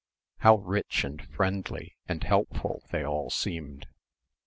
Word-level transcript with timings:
How 0.39 0.55
rich 0.55 1.03
and 1.03 1.21
friendly 1.27 1.95
and 2.07 2.23
helpful 2.23 2.81
they 2.89 3.05
all 3.05 3.29
seemed. 3.29 3.85